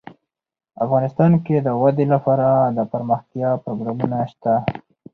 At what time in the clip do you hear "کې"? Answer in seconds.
1.45-1.55